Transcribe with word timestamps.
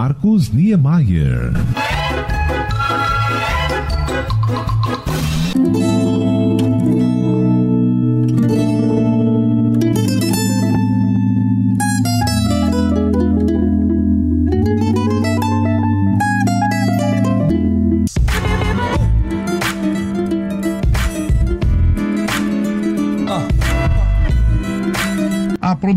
Marcos 0.00 0.50
Niemeyer. 0.54 1.52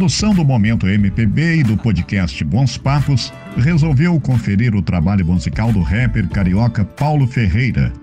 Produção 0.04 0.33
do 0.33 0.43
Momento 0.43 0.85
MPB 0.85 1.59
e 1.59 1.63
do 1.63 1.77
podcast 1.77 2.43
Bons 2.43 2.77
Papos 2.77 3.31
resolveu 3.55 4.20
conferir 4.20 4.75
o 4.75 4.81
trabalho 4.81 5.25
musical 5.25 5.71
do 5.71 5.81
rapper 5.81 6.27
carioca 6.27 6.84
Paulo 6.84 7.25
Ferreira, 7.25 7.94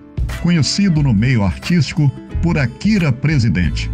conhecido 0.41 1.03
no 1.03 1.13
meio 1.13 1.43
artístico 1.43 2.09
por 2.41 2.57
Akira 2.57 3.11
Presidente. 3.11 3.87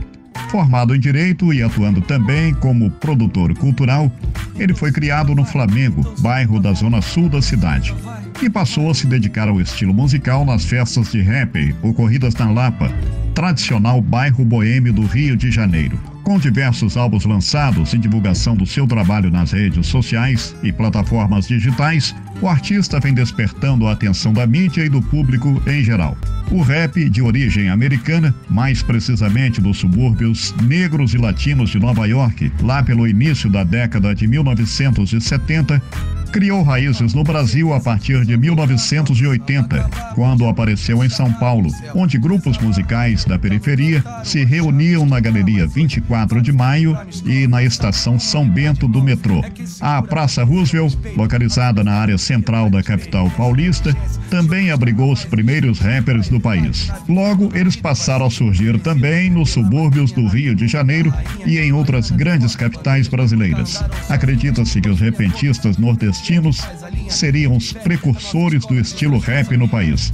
Formado 0.50 0.96
em 0.96 1.00
Direito 1.02 1.54
e 1.54 1.62
atuando 1.62 2.00
também 2.00 2.54
como 2.54 2.90
produtor 2.90 3.54
cultural, 3.58 4.10
ele 4.58 4.74
foi 4.74 4.94
criado 4.94 5.36
no 5.36 5.44
Flamengo, 5.44 6.02
bairro 6.20 6.62
da 6.62 6.72
zona 6.72 7.02
sul 7.02 7.28
da 7.28 7.42
cidade, 7.42 7.94
e 8.42 8.50
passou 8.50 8.90
a 8.90 8.94
se 8.94 9.06
dedicar 9.06 9.50
ao 9.50 9.60
estilo 9.60 9.94
musical 9.94 10.46
nas 10.46 10.64
festas 10.64 11.12
de 11.12 11.20
rap 11.22 11.76
ocorridas 11.84 12.34
na 12.36 12.50
Lapa, 12.50 12.90
tradicional 13.36 14.02
bairro 14.02 14.46
boêmio 14.46 14.94
do 14.94 15.06
Rio 15.06 15.36
de 15.36 15.52
Janeiro. 15.52 16.17
Com 16.28 16.38
diversos 16.38 16.98
álbuns 16.98 17.24
lançados 17.24 17.94
e 17.94 17.98
divulgação 17.98 18.54
do 18.54 18.66
seu 18.66 18.86
trabalho 18.86 19.32
nas 19.32 19.54
redes 19.54 19.88
sociais 19.88 20.54
e 20.62 20.74
plataformas 20.74 21.48
digitais, 21.48 22.14
o 22.42 22.50
artista 22.50 23.00
vem 23.00 23.14
despertando 23.14 23.88
a 23.88 23.94
atenção 23.94 24.34
da 24.34 24.46
mídia 24.46 24.84
e 24.84 24.90
do 24.90 25.02
público 25.02 25.64
em 25.66 25.82
geral. 25.82 26.18
O 26.52 26.62
rap, 26.62 27.10
de 27.10 27.22
origem 27.22 27.70
americana, 27.70 28.36
mais 28.50 28.84
precisamente 28.84 29.62
dos 29.62 29.78
subúrbios 29.78 30.54
negros 30.64 31.14
e 31.14 31.18
latinos 31.18 31.70
de 31.70 31.80
Nova 31.80 32.06
York, 32.06 32.52
lá 32.62 32.84
pelo 32.84 33.08
início 33.08 33.50
da 33.50 33.64
década 33.64 34.14
de 34.14 34.28
1970, 34.28 35.82
criou 36.28 36.62
raízes 36.62 37.14
no 37.14 37.24
Brasil 37.24 37.74
a 37.74 37.80
partir 37.80 38.26
de 38.26 38.38
1980, 38.38 39.90
quando 40.14 40.48
apareceu 40.48 41.04
em 41.04 41.10
São 41.10 41.32
Paulo, 41.34 41.70
onde 41.96 42.18
grupos 42.18 42.58
musicais 42.58 43.24
da 43.26 43.40
periferia 43.40 44.04
se 44.24 44.44
reuniam 44.44 45.06
na 45.06 45.20
Galeria 45.20 45.66
24 45.66 46.42
de 46.42 46.52
Maio 46.52 46.98
e 47.26 47.48
na 47.48 47.64
estação 47.64 48.20
São 48.20 48.48
Bento 48.48 48.88
do 48.88 49.02
metrô. 49.02 49.44
A 49.80 50.02
Praça 50.02 50.44
Roosevelt, 50.44 50.96
localizada 51.16 51.84
na 51.84 51.94
área 51.94 52.18
central 52.18 52.70
da 52.70 52.84
capital 52.84 53.30
paulista, 53.32 53.96
também 54.30 54.70
abrigou 54.70 55.12
os 55.12 55.24
primeiros 55.24 55.80
rappers 55.80 56.30
do 56.30 56.40
país. 56.40 56.92
Logo, 57.08 57.52
eles 57.56 57.76
passaram 57.76 58.26
a 58.26 58.30
surgir 58.30 58.80
também 58.80 59.30
nos 59.30 59.52
subúrbios 59.52 60.12
do 60.12 60.28
Rio 60.28 60.56
de 60.56 60.68
Janeiro 60.68 61.14
e 61.46 61.58
em 61.58 61.72
outras 61.72 62.12
grandes 62.12 62.56
capitais 62.56 63.08
brasileiras. 63.08 63.84
Acredita-se 64.10 64.82
que 64.82 64.90
os 64.90 65.00
repentistas 65.00 65.78
nordestinos 65.78 66.17
nordestinos 66.18 66.62
seriam 67.10 67.56
os 67.56 67.74
precursores 67.74 68.66
do 68.66 68.80
estilo 68.80 69.20
rap 69.20 69.56
no 69.56 69.68
país, 69.68 70.12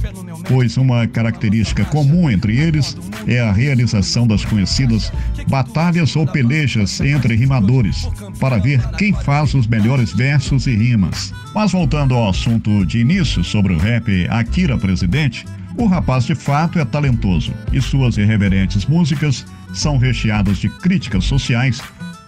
pois 0.48 0.76
uma 0.76 1.06
característica 1.06 1.84
comum 1.86 2.30
entre 2.30 2.58
eles 2.58 2.96
é 3.26 3.40
a 3.40 3.52
realização 3.52 4.26
das 4.26 4.44
conhecidas 4.44 5.12
batalhas 5.48 6.14
ou 6.16 6.26
pelejas 6.26 7.00
entre 7.00 7.34
rimadores, 7.34 8.08
para 8.38 8.58
ver 8.58 8.80
quem 8.96 9.12
faz 9.12 9.54
os 9.54 9.66
melhores 9.66 10.12
versos 10.12 10.66
e 10.66 10.74
rimas. 10.74 11.32
Mas 11.54 11.72
voltando 11.72 12.14
ao 12.14 12.28
assunto 12.28 12.84
de 12.84 12.98
início 12.98 13.42
sobre 13.42 13.72
o 13.72 13.78
rap 13.78 14.26
Akira 14.30 14.76
Presidente, 14.76 15.44
o 15.76 15.86
rapaz 15.86 16.24
de 16.24 16.34
fato 16.34 16.78
é 16.78 16.84
talentoso 16.84 17.52
e 17.72 17.80
suas 17.80 18.16
irreverentes 18.16 18.86
músicas 18.86 19.44
são 19.72 19.98
recheadas 19.98 20.58
de 20.58 20.68
críticas 20.68 21.24
sociais 21.24 21.82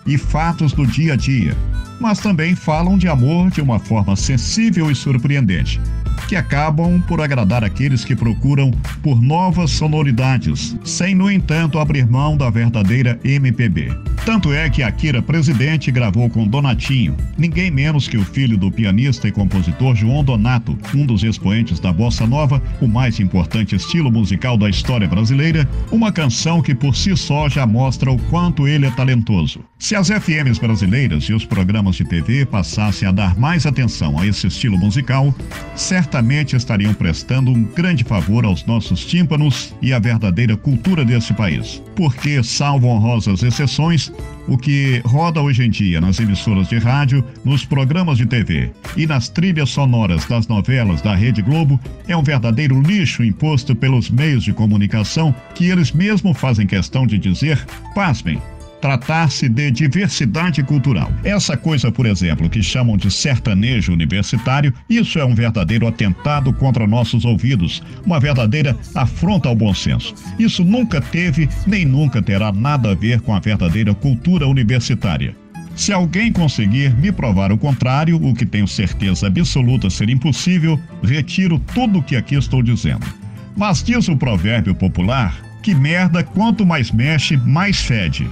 e 0.06 0.16
fatos 0.16 0.72
do 0.72 0.86
dia 0.86 1.14
a 1.14 1.16
dia, 1.16 1.56
mas 2.00 2.18
também 2.18 2.54
falam 2.54 2.96
de 2.96 3.08
amor 3.08 3.50
de 3.50 3.60
uma 3.60 3.78
forma 3.78 4.14
sensível 4.16 4.90
e 4.90 4.94
surpreendente 4.94 5.80
que 6.28 6.34
acabam 6.34 7.00
por 7.06 7.20
agradar 7.20 7.62
aqueles 7.62 8.04
que 8.04 8.16
procuram 8.16 8.72
por 9.02 9.22
novas 9.22 9.70
sonoridades, 9.70 10.76
sem, 10.84 11.14
no 11.14 11.30
entanto, 11.30 11.78
abrir 11.78 12.06
mão 12.06 12.36
da 12.36 12.50
verdadeira 12.50 13.18
MPB. 13.22 14.15
Tanto 14.26 14.52
é 14.52 14.68
que 14.68 14.82
Akira 14.82 15.22
Presidente 15.22 15.88
gravou 15.92 16.28
com 16.28 16.48
Donatinho, 16.48 17.16
ninguém 17.38 17.70
menos 17.70 18.08
que 18.08 18.16
o 18.16 18.24
filho 18.24 18.58
do 18.58 18.72
pianista 18.72 19.28
e 19.28 19.30
compositor 19.30 19.94
João 19.94 20.24
Donato, 20.24 20.76
um 20.92 21.06
dos 21.06 21.22
expoentes 21.22 21.78
da 21.78 21.92
bossa 21.92 22.26
nova, 22.26 22.60
o 22.80 22.88
mais 22.88 23.20
importante 23.20 23.76
estilo 23.76 24.10
musical 24.10 24.58
da 24.58 24.68
história 24.68 25.06
brasileira, 25.06 25.66
uma 25.92 26.10
canção 26.10 26.60
que 26.60 26.74
por 26.74 26.96
si 26.96 27.16
só 27.16 27.48
já 27.48 27.64
mostra 27.64 28.10
o 28.10 28.18
quanto 28.24 28.66
ele 28.66 28.86
é 28.86 28.90
talentoso. 28.90 29.60
Se 29.78 29.94
as 29.94 30.08
FMs 30.08 30.58
brasileiras 30.58 31.24
e 31.24 31.32
os 31.32 31.44
programas 31.44 31.94
de 31.94 32.04
TV 32.04 32.44
passassem 32.44 33.06
a 33.06 33.12
dar 33.12 33.38
mais 33.38 33.64
atenção 33.64 34.18
a 34.18 34.26
esse 34.26 34.48
estilo 34.48 34.76
musical, 34.76 35.32
certamente 35.76 36.56
estariam 36.56 36.94
prestando 36.94 37.52
um 37.52 37.62
grande 37.62 38.02
favor 38.02 38.44
aos 38.44 38.66
nossos 38.66 39.04
tímpanos 39.04 39.72
e 39.80 39.92
à 39.92 40.00
verdadeira 40.00 40.56
cultura 40.56 41.04
desse 41.04 41.32
país. 41.32 41.80
Porque, 41.94 42.42
salvo 42.42 42.88
honrosas 42.88 43.42
exceções, 43.42 44.10
o 44.48 44.56
que 44.56 45.00
roda 45.04 45.40
hoje 45.40 45.64
em 45.64 45.70
dia 45.70 46.00
nas 46.00 46.20
emissoras 46.20 46.68
de 46.68 46.78
rádio, 46.78 47.24
nos 47.44 47.64
programas 47.64 48.18
de 48.18 48.26
TV 48.26 48.70
e 48.96 49.06
nas 49.06 49.28
trilhas 49.28 49.70
sonoras 49.70 50.24
das 50.26 50.46
novelas 50.46 51.02
da 51.02 51.14
Rede 51.14 51.42
Globo 51.42 51.80
é 52.06 52.16
um 52.16 52.22
verdadeiro 52.22 52.80
lixo 52.80 53.24
imposto 53.24 53.74
pelos 53.74 54.08
meios 54.08 54.44
de 54.44 54.52
comunicação 54.52 55.34
que 55.54 55.66
eles 55.66 55.92
mesmos 55.92 56.38
fazem 56.38 56.66
questão 56.66 57.06
de 57.06 57.18
dizer, 57.18 57.64
pasmem, 57.94 58.40
tratar-se 58.80 59.48
de 59.48 59.70
diversidade 59.70 60.62
cultural. 60.62 61.10
Essa 61.24 61.56
coisa, 61.56 61.90
por 61.90 62.06
exemplo, 62.06 62.48
que 62.48 62.62
chamam 62.62 62.96
de 62.96 63.10
sertanejo 63.10 63.92
universitário, 63.92 64.72
isso 64.88 65.18
é 65.18 65.24
um 65.24 65.34
verdadeiro 65.34 65.86
atentado 65.86 66.52
contra 66.52 66.86
nossos 66.86 67.24
ouvidos, 67.24 67.82
uma 68.04 68.20
verdadeira 68.20 68.76
afronta 68.94 69.48
ao 69.48 69.56
bom 69.56 69.74
senso. 69.74 70.14
Isso 70.38 70.64
nunca 70.64 71.00
teve 71.00 71.48
nem 71.66 71.84
nunca 71.84 72.22
terá 72.22 72.52
nada 72.52 72.92
a 72.92 72.94
ver 72.94 73.20
com 73.20 73.34
a 73.34 73.40
verdadeira 73.40 73.94
cultura 73.94 74.46
universitária. 74.46 75.34
Se 75.74 75.92
alguém 75.92 76.32
conseguir 76.32 76.94
me 76.96 77.12
provar 77.12 77.52
o 77.52 77.58
contrário, 77.58 78.16
o 78.16 78.34
que 78.34 78.46
tenho 78.46 78.66
certeza 78.66 79.26
absoluta 79.26 79.90
ser 79.90 80.08
impossível, 80.08 80.80
retiro 81.02 81.58
tudo 81.58 81.98
o 81.98 82.02
que 82.02 82.16
aqui 82.16 82.34
estou 82.34 82.62
dizendo. 82.62 83.06
Mas 83.54 83.82
diz 83.82 84.08
o 84.08 84.16
provérbio 84.16 84.74
popular 84.74 85.38
que 85.62 85.74
merda 85.74 86.22
quanto 86.22 86.64
mais 86.64 86.90
mexe, 86.90 87.36
mais 87.36 87.80
fede. 87.80 88.30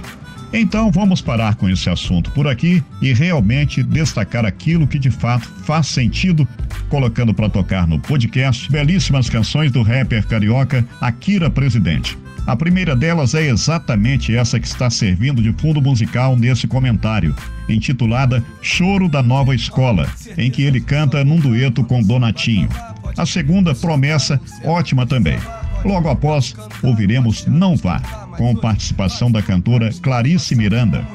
Então 0.57 0.89
vamos 0.89 1.19
parar 1.19 1.55
com 1.55 1.67
esse 1.67 1.89
assunto 1.89 2.31
por 2.31 2.47
aqui 2.47 2.81
e 3.01 3.11
realmente 3.11 3.83
destacar 3.83 4.45
aquilo 4.45 4.87
que 4.87 4.97
de 4.97 5.11
fato 5.11 5.45
faz 5.65 5.87
sentido, 5.87 6.47
colocando 6.87 7.33
para 7.33 7.49
tocar 7.49 7.85
no 7.85 7.99
podcast 7.99 8.71
belíssimas 8.71 9.29
canções 9.29 9.69
do 9.69 9.81
rapper 9.81 10.25
carioca 10.25 10.87
Akira 11.01 11.49
Presidente. 11.49 12.17
A 12.47 12.55
primeira 12.55 12.95
delas 12.95 13.35
é 13.35 13.49
exatamente 13.49 14.33
essa 14.33 14.57
que 14.57 14.65
está 14.65 14.89
servindo 14.89 15.41
de 15.41 15.51
fundo 15.51 15.81
musical 15.81 16.37
nesse 16.37 16.67
comentário, 16.67 17.35
intitulada 17.67 18.41
Choro 18.61 19.09
da 19.09 19.21
Nova 19.21 19.53
Escola, 19.53 20.07
em 20.37 20.49
que 20.49 20.61
ele 20.61 20.79
canta 20.79 21.25
num 21.25 21.37
dueto 21.37 21.83
com 21.83 22.01
Donatinho. 22.01 22.69
A 23.17 23.25
segunda, 23.25 23.75
Promessa, 23.75 24.39
ótima 24.63 25.05
também. 25.05 25.37
Logo 25.85 26.09
após, 26.09 26.55
ouviremos 26.81 27.45
Não 27.45 27.77
Vá, 27.77 27.99
com 28.37 28.55
participação 28.55 29.31
da 29.31 29.41
cantora 29.41 29.91
Clarice 30.01 30.55
Miranda. 30.55 31.05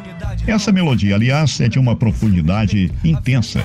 Essa 0.46 0.70
melodia, 0.70 1.16
aliás, 1.16 1.60
é 1.60 1.68
de 1.68 1.78
uma 1.78 1.96
profundidade 1.96 2.90
intensa, 3.04 3.64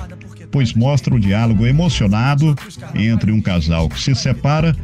pois 0.51 0.73
mostra 0.73 1.13
o 1.13 1.19
diálogo 1.19 1.65
emocionado 1.65 2.55
entre 2.95 3.31
um 3.31 3.39
casal 3.39 3.87
que 3.87 3.99
se 3.99 4.15
separa 4.15 4.75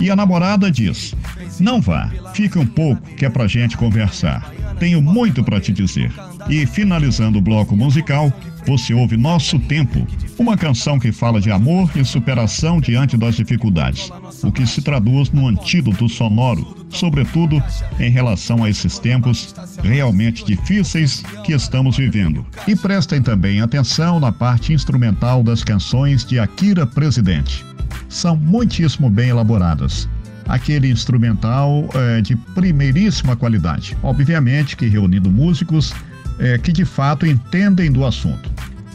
e 0.00 0.10
a 0.10 0.16
namorada 0.16 0.70
diz: 0.70 1.14
Não 1.58 1.80
vá, 1.80 2.10
fique 2.34 2.58
um 2.58 2.66
pouco 2.66 3.02
que 3.14 3.24
é 3.24 3.30
pra 3.30 3.46
gente 3.46 3.76
conversar. 3.76 4.52
Tenho 4.78 5.00
muito 5.00 5.44
para 5.44 5.60
te 5.60 5.72
dizer. 5.72 6.12
E 6.48 6.66
finalizando 6.66 7.38
o 7.38 7.42
bloco 7.42 7.76
musical, 7.76 8.32
você 8.66 8.94
ouve 8.94 9.16
Nosso 9.16 9.58
Tempo, 9.58 10.06
uma 10.38 10.56
canção 10.56 10.98
que 10.98 11.12
fala 11.12 11.40
de 11.40 11.50
amor 11.50 11.90
e 11.96 12.04
superação 12.04 12.80
diante 12.80 13.16
das 13.16 13.36
dificuldades, 13.36 14.10
o 14.42 14.52
que 14.52 14.66
se 14.66 14.82
traduz 14.82 15.30
no 15.30 15.48
antídoto 15.48 16.08
sonoro, 16.08 16.76
sobretudo 16.90 17.62
em 17.98 18.10
relação 18.10 18.64
a 18.64 18.70
esses 18.70 18.98
tempos 18.98 19.54
realmente 19.82 20.44
difíceis 20.44 21.22
que 21.44 21.52
estamos 21.52 21.96
vivendo. 21.96 22.46
E 22.66 22.76
prestem 22.76 23.22
também 23.22 23.60
atenção 23.60 24.20
na 24.20 24.32
parte 24.32 24.72
instrumental 24.72 25.42
das 25.42 25.64
canções 25.64 26.24
de 26.24 26.38
Akira 26.38 26.86
Presidente. 26.86 27.64
São 28.08 28.36
muitíssimo 28.36 29.10
bem 29.10 29.30
elaboradas 29.30 30.08
aquele 30.46 30.90
instrumental 30.90 31.88
é, 31.94 32.20
de 32.20 32.36
primeiríssima 32.36 33.36
qualidade. 33.36 33.96
Obviamente 34.02 34.76
que 34.76 34.86
reunindo 34.86 35.30
músicos 35.30 35.94
é, 36.42 36.58
que 36.58 36.72
de 36.72 36.84
fato 36.84 37.24
entendem 37.24 37.90
do 37.90 38.04
assunto. 38.04 38.50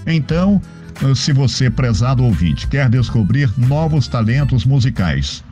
Então, 0.05 0.61
se 1.15 1.31
você, 1.31 1.69
prezado 1.69 2.23
ouvinte, 2.23 2.67
quer 2.67 2.89
descobrir 2.89 3.49
novos 3.57 4.07
talentos 4.07 4.65
musicais. 4.65 5.43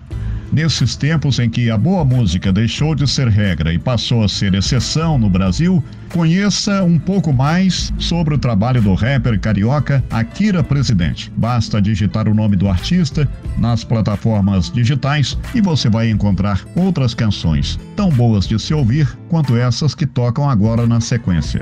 Nesses 0.52 0.96
tempos 0.96 1.40
em 1.40 1.50
que 1.50 1.70
a 1.70 1.78
boa 1.78 2.06
música 2.06 2.52
deixou 2.52 2.96
de 2.96 3.08
ser 3.08 3.28
regra 3.28 3.74
e 3.74 3.80
passou 3.80 4.24
a 4.24 4.30
ser 4.30 4.54
exceção 4.54 5.18
no 5.18 5.30
Brasil, 5.30 5.84
conheça 6.14 6.84
um 6.84 6.98
pouco 6.98 7.34
mais 7.34 7.92
sobre 8.00 8.34
o 8.34 8.38
trabalho 8.38 8.82
do 8.82 8.94
rapper 8.94 9.40
carioca 9.40 10.04
Akira 10.10 10.64
Presidente. 10.64 11.32
Basta 11.36 11.82
digitar 11.82 12.28
o 12.28 12.34
nome 12.34 12.56
do 12.56 12.70
artista 12.70 13.28
nas 13.58 13.84
plataformas 13.84 14.72
digitais 14.72 15.38
e 15.54 15.62
você 15.62 15.90
vai 15.90 16.10
encontrar 16.10 16.66
outras 16.76 17.14
canções 17.14 17.80
tão 17.96 18.10
boas 18.10 18.48
de 18.48 18.60
se 18.60 18.74
ouvir 18.74 19.08
quanto 19.30 19.58
essas 19.58 19.94
que 19.94 20.06
tocam 20.06 20.50
agora 20.50 20.88
na 20.88 21.02
sequência. 21.02 21.62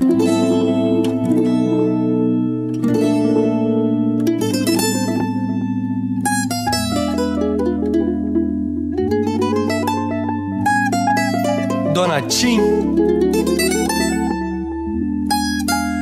Donatim, 12.24 12.60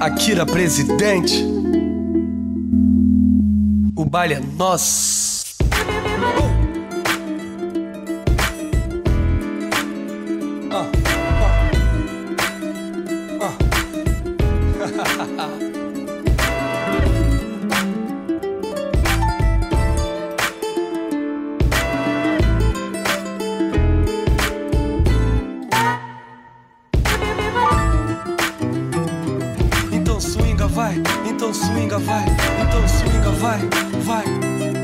Akira 0.01 0.45
presidente, 0.45 1.43
o 3.95 4.05
baile 4.05 4.35
é 4.35 4.39
nosso. 4.39 5.20
vai, 30.71 30.95
então 31.29 31.53
swinga 31.53 31.99
vai, 31.99 32.25
então 32.61 32.87
swinga 32.87 33.29
vai, 33.31 33.59
vai. 34.03 34.80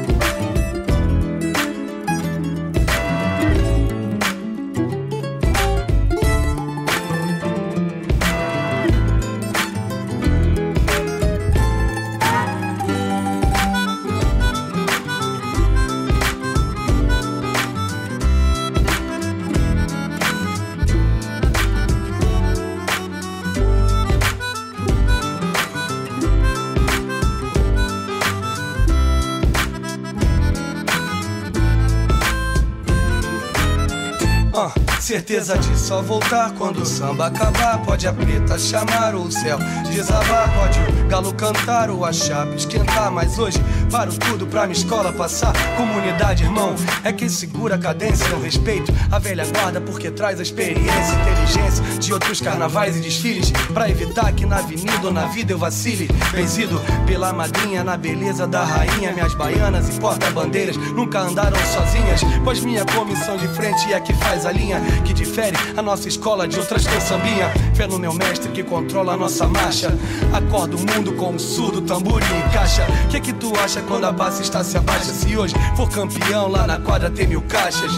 Certeza 35.27 35.57
de 35.57 35.77
só 35.77 36.01
voltar 36.01 36.53
quando 36.53 36.83
o 36.83 36.85
samba 36.85 37.27
acabar. 37.27 37.83
Pode 37.83 38.07
a 38.07 38.13
preta 38.13 38.57
chamar 38.57 39.13
ou 39.13 39.25
o 39.25 39.31
céu 39.31 39.59
desabar. 39.91 40.49
Pode 40.55 40.79
o 40.79 41.07
galo 41.09 41.33
cantar 41.33 41.89
ou 41.89 42.05
a 42.05 42.13
chapa 42.13 42.55
esquentar. 42.55 43.11
Mas 43.11 43.37
hoje 43.37 43.59
paro 43.91 44.13
tudo 44.17 44.47
pra 44.47 44.65
minha 44.65 44.77
escola 44.77 45.11
passar. 45.11 45.51
Comunidade, 45.75 46.45
irmão, 46.45 46.73
é 47.03 47.11
quem 47.11 47.27
segura 47.27 47.75
a 47.75 47.77
cadência. 47.77 48.25
Eu 48.29 48.41
respeito 48.41 48.93
a 49.11 49.19
velha 49.19 49.45
guarda 49.47 49.81
porque 49.81 50.09
traz 50.09 50.39
a 50.39 50.43
experiência, 50.43 51.15
inteligência 51.21 51.83
de 51.99 52.13
outros 52.13 52.39
carnavais 52.39 52.95
e 52.95 53.01
desfiles. 53.01 53.51
Pra 53.73 53.89
evitar 53.89 54.31
que 54.31 54.45
na 54.45 54.59
avenida 54.59 55.07
ou 55.07 55.11
na 55.11 55.25
vida 55.25 55.51
eu 55.51 55.57
vacile. 55.57 56.07
Vencido 56.31 56.79
pela 57.05 57.33
madrinha 57.33 57.83
na 57.83 57.97
beleza 57.97 58.47
da 58.47 58.63
rainha. 58.63 59.11
Minhas 59.11 59.33
baianas 59.33 59.89
e 59.89 59.99
porta-bandeiras 59.99 60.77
nunca 60.77 61.19
andaram 61.19 61.57
sozinhas. 61.65 62.21
Pois 62.45 62.61
minha 62.61 62.85
comissão 62.85 63.35
de 63.35 63.47
frente 63.49 63.91
é 63.91 63.99
que 63.99 64.13
faz 64.13 64.45
a 64.45 64.53
linha 64.53 64.79
que 65.03 65.16
difere 65.17 65.57
a 65.75 65.81
nossa 65.81 66.07
escola 66.07 66.47
de 66.47 66.59
outras 66.59 66.83
sambinha. 66.83 67.51
Fé 67.75 67.87
no 67.87 67.97
meu 67.97 68.13
mestre 68.13 68.51
que 68.51 68.63
controla 68.63 69.13
a 69.13 69.17
nossa 69.17 69.47
marcha. 69.47 69.91
Acorda 70.31 70.75
o 70.75 70.79
mundo 70.79 71.13
com 71.13 71.31
um 71.31 71.39
surdo, 71.39 71.81
tambor 71.81 72.21
e 72.21 72.53
caixa. 72.53 72.85
Que 73.09 73.19
que 73.19 73.33
tu 73.33 73.51
acha 73.57 73.81
quando 73.81 74.05
a 74.05 74.11
base 74.11 74.43
está 74.43 74.63
se 74.63 74.77
abaixa? 74.77 75.11
Se 75.13 75.35
hoje 75.35 75.55
for 75.75 75.89
campeão 75.89 76.47
lá 76.47 76.67
na 76.67 76.79
quadra 76.79 77.09
tem 77.09 77.27
mil 77.27 77.41
caixas. 77.41 77.91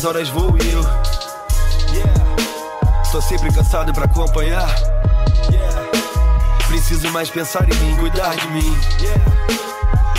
As 0.00 0.06
horas 0.06 0.30
vou 0.30 0.56
e 0.56 0.72
eu. 0.72 0.80
Yeah. 1.92 2.14
Tô 3.12 3.20
sempre 3.20 3.52
cansado 3.52 3.92
pra 3.92 4.04
acompanhar. 4.06 4.66
Yeah. 5.50 5.90
Preciso 6.68 7.10
mais 7.10 7.28
pensar 7.28 7.68
em 7.68 7.74
mim, 7.76 7.96
cuidar 7.96 8.34
de 8.34 8.48
mim. 8.48 8.80
Yeah. 9.00 9.22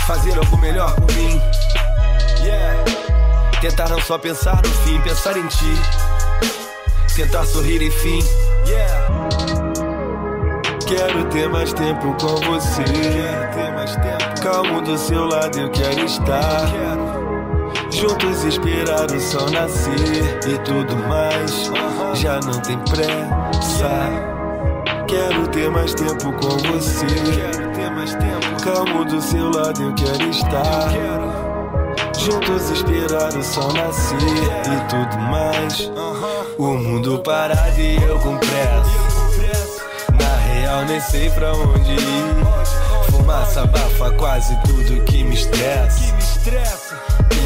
Fazer 0.06 0.38
algo 0.38 0.56
melhor 0.58 0.94
por 0.94 1.12
mim. 1.12 1.42
Tentar 3.60 3.88
não 3.88 4.00
só 4.00 4.18
pensar 4.18 4.62
no 4.62 4.72
fim, 4.84 5.00
pensar 5.00 5.36
em 5.36 5.46
ti. 5.48 5.76
Tentar 7.16 7.44
sorrir 7.44 7.82
enfim. 7.82 8.20
Quero 10.94 11.24
ter 11.30 11.48
mais 11.48 11.72
tempo 11.72 12.14
com 12.20 12.36
você. 12.36 12.84
Calmo 14.42 14.82
do 14.82 14.98
seu 14.98 15.24
lado 15.24 15.58
eu 15.58 15.70
quero 15.70 16.04
estar. 16.04 16.66
Juntos 17.90 18.44
esperar 18.44 19.10
o 19.10 19.18
sol 19.18 19.50
nascer 19.50 20.38
e 20.46 20.58
tudo 20.58 20.94
mais. 21.08 21.70
Já 22.12 22.38
não 22.40 22.60
tem 22.60 22.78
pressa. 22.80 23.88
Quero 25.08 25.48
ter 25.48 25.70
mais 25.70 25.94
tempo 25.94 26.30
com 26.34 26.58
você. 26.58 27.06
Calmo 28.62 29.06
do 29.06 29.18
seu 29.22 29.48
lado 29.48 29.82
eu 29.82 29.94
quero 29.94 30.28
estar. 30.28 30.90
Juntos 32.18 32.70
esperar 32.70 33.34
o 33.34 33.42
sol 33.42 33.72
nascer 33.72 34.18
e 34.18 34.88
tudo 34.90 35.18
mais. 35.22 35.90
O 36.58 36.74
mundo 36.74 37.18
parado 37.20 37.80
e 37.80 37.96
eu 38.02 38.18
com 38.18 38.36
pressa. 38.36 39.11
Real, 40.72 40.86
nem 40.86 41.00
sei 41.00 41.28
pra 41.28 41.52
onde 41.52 41.92
ir. 41.92 43.10
Fumaça 43.10 43.60
abafa 43.60 44.10
quase 44.12 44.56
tudo 44.62 45.04
que 45.04 45.22
me 45.22 45.34
estressa. 45.34 46.14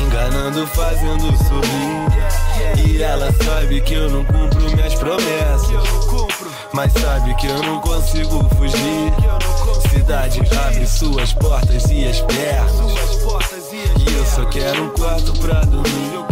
Enganando, 0.00 0.64
fazendo 0.68 1.36
sorrir. 1.38 2.86
E 2.86 3.02
ela 3.02 3.32
sabe 3.32 3.80
que 3.80 3.94
eu 3.94 4.08
não 4.08 4.24
cumpro 4.24 4.70
minhas 4.70 4.94
promessas. 4.94 5.88
Mas 6.72 6.92
sabe 6.92 7.34
que 7.34 7.48
eu 7.48 7.60
não 7.64 7.80
consigo 7.80 8.48
fugir. 8.54 9.12
Cidade 9.90 10.40
abre 10.64 10.86
suas 10.86 11.32
portas 11.32 11.90
e 11.90 12.06
as 12.06 12.20
pernas. 12.20 12.76
E 13.98 14.14
eu 14.14 14.24
só 14.24 14.44
quero 14.44 14.84
um 14.84 14.90
quarto 14.90 15.32
pra 15.40 15.62
dormir. 15.62 16.24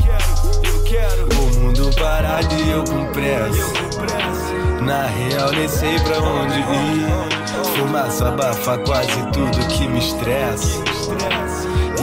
O 1.32 1.58
mundo 1.58 1.90
parado 1.96 2.54
e 2.54 2.70
eu 2.70 2.84
com 2.84 3.04
pressa. 3.06 4.63
Na 4.84 5.06
real, 5.06 5.50
nem 5.52 5.66
sei 5.66 5.98
pra 6.00 6.18
onde 6.18 6.58
ir. 6.58 7.74
Fumaça 7.76 8.28
abafa 8.28 8.76
quase 8.78 9.26
tudo 9.32 9.66
que 9.68 9.88
me 9.88 9.98
estressa. 9.98 10.82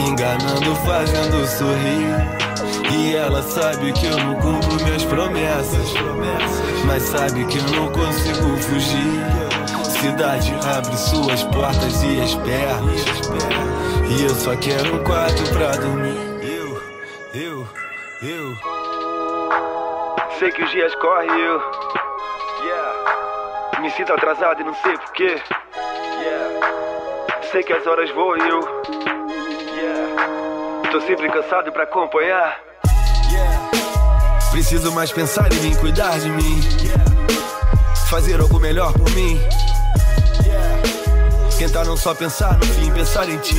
Enganando, 0.04 0.74
fazendo 0.84 1.46
sorrir. 1.46 2.42
E 2.92 3.14
ela 3.14 3.40
sabe 3.42 3.92
que 3.92 4.06
eu 4.06 4.16
não 4.18 4.34
cumpro 4.34 4.84
minhas 4.84 5.04
promessas. 5.04 5.94
Mas 6.84 7.04
sabe 7.04 7.44
que 7.46 7.58
eu 7.58 7.70
não 7.70 7.88
consigo 7.92 8.56
fugir. 8.58 9.22
Cidade 9.84 10.52
abre 10.76 10.96
suas 10.96 11.44
portas 11.44 12.02
e 12.02 12.20
as 12.20 12.34
pernas. 12.34 13.04
E 14.10 14.24
eu 14.24 14.34
só 14.34 14.56
quero 14.56 14.96
um 14.96 15.04
quarto 15.04 15.42
pra 15.52 15.70
dormir. 15.76 16.18
Eu, 16.42 16.82
eu, 17.32 17.68
eu. 18.22 18.56
Sei 20.40 20.50
que 20.50 20.64
os 20.64 20.70
dias 20.72 20.92
correm 20.96 21.30
eu. 21.30 21.81
Me 23.82 23.90
sinto 23.90 24.12
atrasado 24.12 24.60
e 24.60 24.64
não 24.64 24.74
sei 24.76 24.96
porquê. 24.96 25.42
Yeah. 26.20 27.42
Sei 27.50 27.64
que 27.64 27.72
as 27.72 27.84
horas 27.84 28.08
voam 28.10 28.36
e 28.36 28.48
eu. 28.48 28.60
Yeah. 29.74 30.88
Tô 30.92 31.00
sempre 31.00 31.28
cansado 31.28 31.72
pra 31.72 31.82
acompanhar. 31.82 32.60
Yeah. 33.28 33.70
Preciso 34.52 34.92
mais 34.92 35.10
pensar 35.10 35.52
em 35.52 35.56
mim, 35.56 35.74
cuidar 35.74 36.16
de 36.20 36.30
mim. 36.30 36.60
Fazer 38.08 38.40
algo 38.40 38.60
melhor 38.60 38.92
por 38.92 39.10
mim. 39.10 39.40
Tentar 41.58 41.84
não 41.84 41.96
só 41.96 42.14
pensar 42.14 42.56
no 42.58 42.64
fim, 42.64 42.92
pensar 42.92 43.28
em 43.28 43.38
ti. 43.38 43.56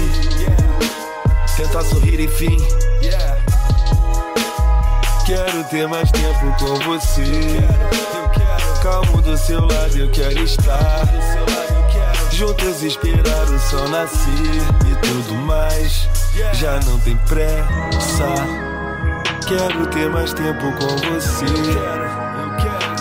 Tentar 1.57 1.81
sorrir 1.81 2.21
enfim. 2.21 2.57
Quero 5.25 5.63
ter 5.65 5.85
mais 5.89 6.09
tempo 6.11 6.55
com 6.59 6.75
você. 6.75 7.23
Seu 9.45 9.59
lado, 9.59 9.97
eu 9.97 10.09
quero 10.09 10.39
estar. 10.41 11.05
Juntos 12.31 12.81
esperar 12.81 13.43
o 13.43 13.59
sol 13.59 13.89
nascer 13.89 14.29
e 14.89 14.95
tudo 15.05 15.35
mais. 15.35 16.07
Já 16.53 16.79
não 16.85 16.97
tem 16.99 17.17
pressa. 17.27 18.25
Quero 19.45 19.85
ter 19.87 20.09
mais 20.09 20.33
tempo 20.33 20.71
com 20.79 20.95
você. 20.95 21.45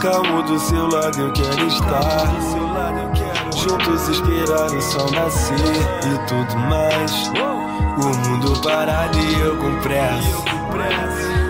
Calmo 0.01 0.43
do 0.43 0.59
seu 0.59 0.89
lado, 0.89 1.21
eu 1.21 1.33
quero 1.33 1.65
estar. 1.69 2.27
Juntos 3.57 4.09
esperar 4.09 4.67
o 4.67 4.83
sol 4.83 5.13
nascer 5.13 5.55
e 5.55 6.27
tudo 6.27 6.59
mais. 6.59 7.31
O 8.03 8.29
mundo 8.29 8.61
parado 8.63 9.17
e 9.17 9.41
eu 9.41 9.57
com 9.59 9.77
pressa. 9.81 10.43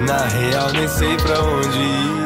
Na 0.06 0.26
real, 0.26 0.70
nem 0.74 0.86
sei 0.86 1.16
pra 1.16 1.40
onde 1.40 1.78
ir. 1.78 2.21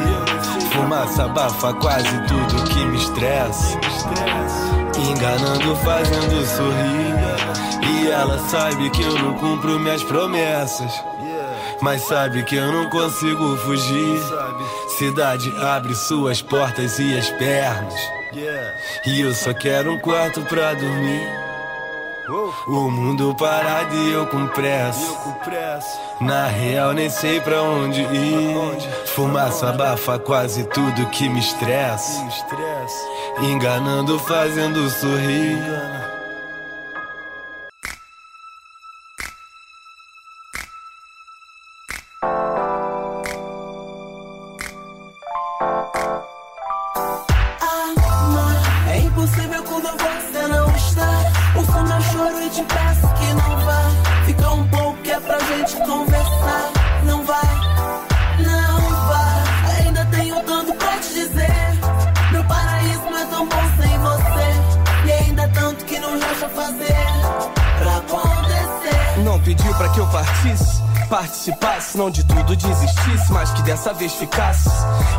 Fumaça 0.77 1.23
abafa 1.23 1.73
quase 1.73 2.21
tudo 2.27 2.69
que 2.69 2.85
me 2.85 2.97
estressa. 2.97 3.79
Enganando, 5.09 5.75
fazendo 5.77 6.45
sorrir. 6.45 7.17
E 7.89 8.11
ela 8.11 8.37
sabe 8.47 8.87
que 8.91 9.01
eu 9.01 9.17
não 9.17 9.33
cumpro 9.33 9.79
minhas 9.79 10.03
promessas. 10.03 11.03
Mas 11.81 12.03
sabe 12.03 12.43
que 12.43 12.55
eu 12.55 12.71
não 12.71 12.89
consigo 12.91 13.57
fugir. 13.57 14.21
Cidade 14.99 15.51
abre 15.59 15.95
suas 15.95 16.43
portas 16.43 16.99
e 16.99 17.17
as 17.17 17.29
pernas. 17.31 17.95
E 19.05 19.21
eu 19.21 19.33
só 19.33 19.53
quero 19.55 19.93
um 19.93 19.99
quarto 19.99 20.41
pra 20.43 20.75
dormir. 20.75 21.46
O 22.67 22.91
mundo 22.91 23.33
parado 23.35 23.95
e 23.95 24.11
eu 24.11 24.27
com 24.27 24.47
pressa. 24.47 24.99
Na 26.19 26.47
real, 26.47 26.91
nem 26.91 27.09
sei 27.09 27.39
pra 27.39 27.61
onde 27.61 28.01
ir. 28.01 28.55
Fumaça 29.05 29.69
abafa 29.69 30.19
quase 30.19 30.65
tudo 30.65 31.05
que 31.09 31.29
me 31.29 31.39
estressa. 31.39 32.21
Enganando, 33.41 34.19
fazendo 34.19 34.89
sorrir. 34.89 36.06
Resta 66.47 66.49
fazer 66.49 66.95
pra 67.79 67.97
acontecer. 67.97 69.19
Não 69.23 69.39
pediu 69.39 69.73
pra 69.75 69.89
que 69.89 69.99
eu 69.99 70.07
partisse, 70.07 70.81
participasse, 71.09 71.97
não 71.97 72.09
de 72.09 72.23
tudo 72.23 72.55
desistisse, 72.55 73.31
mas 73.31 73.51
que 73.51 73.61
dessa 73.63 73.93
vez 73.93 74.13
ficasse, 74.13 74.69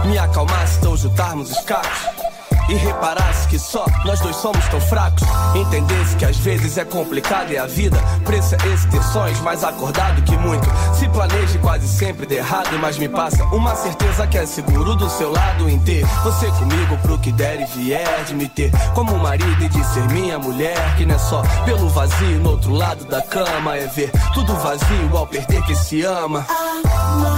me 0.06 0.18
acalmasse, 0.18 0.78
então 0.78 0.96
juntarmos 0.96 1.50
os 1.50 1.60
cacos. 1.60 2.27
E 2.68 2.74
reparasse 2.74 3.48
que 3.48 3.58
só 3.58 3.84
nós 4.04 4.20
dois 4.20 4.36
somos 4.36 4.66
tão 4.68 4.80
fracos. 4.80 5.22
Entendesse 5.54 6.16
que 6.16 6.24
às 6.24 6.36
vezes 6.36 6.76
é 6.76 6.84
complicado 6.84 7.50
e 7.50 7.58
a 7.58 7.66
vida 7.66 7.98
preço 8.24 8.54
é 8.54 8.74
esse 8.74 8.86
ter 8.88 9.02
sonhos 9.04 9.40
mais 9.40 9.64
acordado 9.64 10.20
que 10.22 10.36
muito. 10.36 10.68
Se 10.94 11.08
planeje 11.08 11.58
quase 11.58 11.88
sempre 11.88 12.26
de 12.26 12.34
errado, 12.34 12.78
mas 12.80 12.98
me 12.98 13.08
passa 13.08 13.42
uma 13.44 13.74
certeza 13.74 14.26
que 14.26 14.36
é 14.36 14.46
seguro 14.46 14.94
do 14.94 15.08
seu 15.08 15.32
lado 15.32 15.68
em 15.68 15.78
ter 15.78 16.04
você 16.22 16.46
comigo 16.52 16.96
pro 16.98 17.18
que 17.18 17.32
der 17.32 17.60
e 17.60 17.64
vier 17.64 18.24
de 18.24 18.34
me 18.34 18.48
ter 18.48 18.70
como 18.94 19.16
marido 19.18 19.64
e 19.64 19.68
de 19.68 19.84
ser 19.84 20.06
minha 20.10 20.38
mulher. 20.38 20.96
Que 20.96 21.06
não 21.06 21.14
é 21.14 21.18
só 21.18 21.42
pelo 21.64 21.88
vazio 21.88 22.38
no 22.40 22.50
outro 22.50 22.72
lado 22.72 23.04
da 23.06 23.22
cama, 23.22 23.76
é 23.76 23.86
ver 23.86 24.10
tudo 24.34 24.54
vazio 24.56 25.16
ao 25.16 25.26
perder 25.26 25.62
que 25.62 25.74
se 25.74 26.02
ama. 26.02 26.46
Amor, 26.88 27.37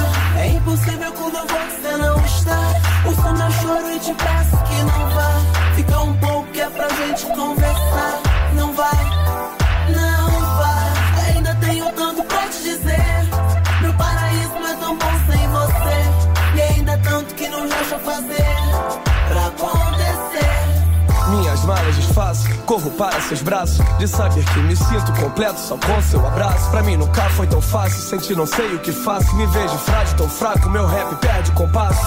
impossível 0.61 1.13
quando 1.13 1.41
você 1.49 1.97
não 1.97 2.25
está. 2.25 2.59
Ouço 3.07 3.23
meu 3.23 3.51
choro 3.51 3.91
e 3.91 3.99
te 3.99 4.15
peço 4.15 4.57
que 4.65 4.83
não 4.83 5.11
vá. 5.11 5.75
Fica 5.75 6.01
um 6.01 6.17
pouco 6.19 6.51
que 6.53 6.61
é 6.61 6.71
pra 6.71 6.89
gente 6.89 7.27
conversar. 7.27 8.30
Corro 22.71 22.93
para 22.93 23.21
seus 23.23 23.43
braços. 23.43 23.81
De 23.99 24.07
saber 24.07 24.45
que 24.45 24.61
me 24.61 24.77
sinto 24.77 25.13
completo 25.21 25.59
só 25.59 25.77
com 25.77 26.01
seu 26.03 26.25
abraço. 26.25 26.71
Pra 26.71 26.85
mim 26.85 26.97
nunca 26.97 27.23
foi 27.31 27.49
tão 27.49 27.61
fácil, 27.61 27.99
sentir 28.01 28.37
não 28.37 28.47
sei 28.47 28.77
o 28.77 28.79
que 28.79 28.93
faço. 28.93 29.35
Me 29.35 29.45
vejo 29.49 29.77
frágil, 29.79 30.17
tão 30.17 30.29
fraco, 30.29 30.71
meu 30.71 30.87
rap 30.87 31.17
perde 31.17 31.51
compasso. 31.51 32.01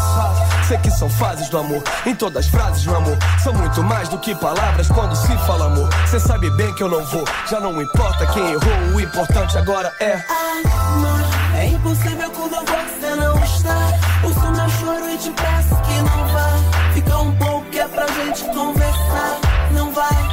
Sei 0.65 0.77
que 0.77 0.89
são 0.89 1.09
fases 1.09 1.49
do 1.49 1.57
amor, 1.57 1.83
em 2.05 2.15
todas 2.15 2.45
as 2.45 2.47
frases, 2.49 2.85
meu 2.85 2.95
amor. 2.95 3.17
São 3.43 3.53
muito 3.53 3.83
mais 3.83 4.07
do 4.07 4.17
que 4.17 4.33
palavras 4.35 4.87
quando 4.87 5.13
se 5.17 5.35
fala 5.45 5.65
amor. 5.65 5.89
Cê 6.07 6.17
sabe 6.17 6.49
bem 6.51 6.73
que 6.75 6.83
eu 6.83 6.87
não 6.87 7.03
vou, 7.07 7.25
já 7.49 7.59
não 7.59 7.81
importa 7.81 8.25
quem 8.27 8.43
errou. 8.43 8.95
O 8.95 9.01
importante 9.01 9.57
agora 9.57 9.91
é. 9.99 10.13
Amor, 10.13 11.19
é 11.57 11.65
impossível 11.67 12.31
quando 12.31 12.55
você 12.55 13.15
não 13.15 13.35
está. 13.43 13.99
Ouço 14.23 14.39
meu 14.39 14.69
choro 14.69 15.09
e 15.09 15.17
te 15.17 15.29
peço 15.31 15.75
que 15.81 15.97
não 15.97 16.27
vá. 16.29 16.93
Fica 16.93 17.17
um 17.17 17.35
pouco 17.35 17.69
que 17.69 17.79
é 17.79 17.87
pra 17.89 18.07
gente 18.07 18.45
conversar. 18.45 19.39
Não 19.71 19.91
vai, 19.91 20.32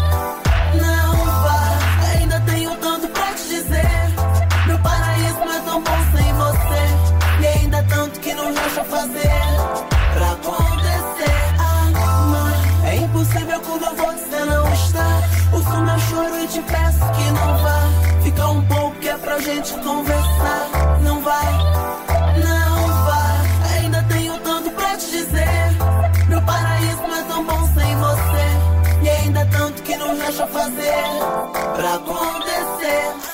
gente 19.60 19.74
conversar. 19.84 21.00
Não 21.02 21.20
vai, 21.20 21.52
não 22.42 23.04
vai. 23.04 23.78
Ainda 23.78 24.02
tenho 24.04 24.38
tanto 24.38 24.70
pra 24.70 24.96
te 24.96 25.10
dizer. 25.10 25.76
Meu 26.28 26.40
paraíso 26.42 27.02
não 27.02 27.16
é 27.16 27.22
tão 27.24 27.44
bom 27.44 27.66
sem 27.74 27.96
você. 27.96 29.02
E 29.02 29.10
ainda 29.10 29.46
tanto 29.46 29.82
que 29.82 29.96
não 29.96 30.18
resta 30.18 30.46
fazer 30.46 31.04
pra 31.76 31.94
acontecer. 31.94 33.29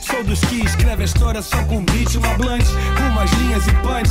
Sou 0.00 0.24
dos 0.24 0.40
que 0.40 0.64
escreve 0.64 1.02
a 1.02 1.04
história 1.04 1.42
só 1.42 1.62
com 1.64 1.84
beat, 1.84 2.14
uma 2.14 2.34
blunt, 2.34 2.64
umas 3.10 3.30
linhas 3.32 3.66
e 3.66 3.72
punch. 3.82 4.10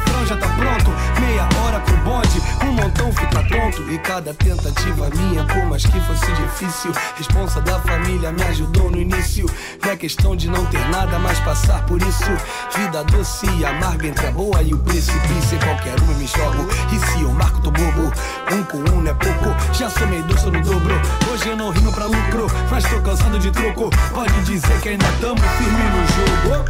O 0.00 0.10
refrão 0.10 0.26
já 0.26 0.36
tá 0.36 0.48
pronto. 0.48 0.90
Meia 1.20 1.48
hora 1.60 1.80
pro 1.80 1.96
bonde, 1.98 2.42
um 2.64 2.72
montão 2.72 3.12
fica 3.12 3.42
pronto. 3.42 3.92
E 3.92 3.98
cada 3.98 4.34
tentativa 4.34 5.10
minha, 5.10 5.44
por 5.44 5.66
mais 5.66 5.84
que 5.84 6.00
fosse 6.00 6.32
difícil. 6.32 6.92
Responsa 7.16 7.60
da 7.60 7.78
família 7.80 8.32
me 8.32 8.42
ajudou 8.44 8.90
no 8.90 8.98
início. 8.98 9.46
Não 9.82 9.92
é 9.92 9.96
questão 9.96 10.34
de 10.34 10.48
não 10.48 10.64
ter 10.66 10.86
nada, 10.88 11.18
mas 11.18 11.38
passar 11.40 11.84
por 11.86 12.00
isso. 12.00 12.30
Vida 12.76 13.04
doce 13.04 13.46
e 13.58 13.64
amarga 13.64 14.06
entre 14.08 14.26
a 14.26 14.30
boa 14.32 14.62
e 14.62 14.72
o 14.72 14.78
precipício. 14.78 15.58
Qualquer 15.58 16.00
uma 16.00 16.14
me 16.14 16.26
jogo. 16.26 16.68
E 16.92 16.98
se 16.98 17.22
eu 17.22 17.30
marco, 17.32 17.60
tô 17.60 17.70
bobo. 17.70 18.12
Um 18.52 18.62
com 18.64 18.78
um 18.78 19.02
não 19.02 19.10
é 19.10 19.14
pouco. 19.14 19.74
Já 19.74 19.90
sou 19.90 20.06
meio 20.06 20.22
doce 20.24 20.46
no 20.46 20.60
dobro. 20.60 21.00
Hoje 21.30 21.48
eu 21.48 21.56
não 21.56 21.70
rimo 21.70 21.92
pra 21.92 22.06
lucro, 22.06 22.46
mas 22.70 22.84
tô 22.84 23.00
cansado 23.00 23.38
de 23.38 23.50
troco. 23.50 23.90
Pode 24.12 24.40
dizer 24.42 24.80
que 24.80 24.90
ainda 24.90 25.06
tamo 25.20 25.40
firme 25.40 25.84
no 25.90 26.06
jogo. 26.14 26.64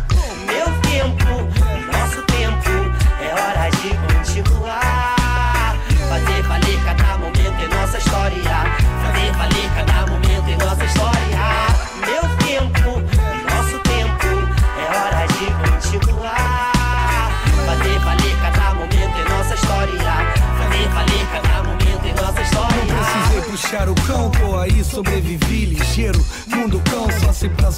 Meu 0.47 0.67
tempo, 0.83 1.70